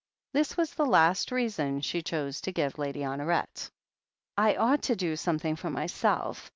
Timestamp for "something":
5.15-5.55